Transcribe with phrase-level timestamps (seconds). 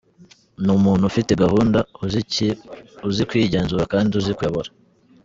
[0.63, 1.79] Ni umuntu ufite gahunda,
[3.07, 4.69] uzi kwigenzura kandi uzi kuyobora.